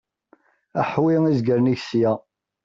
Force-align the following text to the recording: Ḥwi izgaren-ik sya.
Ḥwi 0.91 1.15
izgaren-ik 1.31 1.81
sya. 1.87 2.11